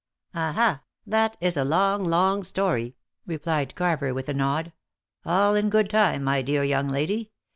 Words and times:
"Aha! 0.33 0.81
that 1.05 1.37
is 1.41 1.55
a 1.55 1.63
long, 1.63 2.03
long 2.03 2.41
story," 2.43 2.95
replied 3.27 3.75
Carver 3.75 4.15
with 4.15 4.29
a 4.29 4.33
nod. 4.33 4.73
"All 5.25 5.53
in 5.53 5.69
good 5.69 5.91
time, 5.91 6.23
my 6.23 6.41
dear 6.41 6.63
young 6.63 6.87
lady. 6.87 7.29